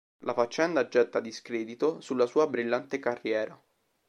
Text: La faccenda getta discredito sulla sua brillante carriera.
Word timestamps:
La 0.25 0.33
faccenda 0.33 0.87
getta 0.87 1.19
discredito 1.19 2.01
sulla 2.01 2.25
sua 2.25 2.47
brillante 2.47 2.97
carriera. 2.97 3.55